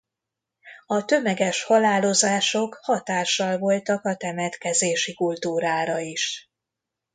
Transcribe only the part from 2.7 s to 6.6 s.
hatással voltak a temetkezési kultúrára is.